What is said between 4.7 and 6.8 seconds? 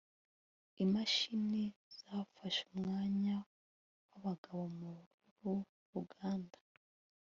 mururu ruganda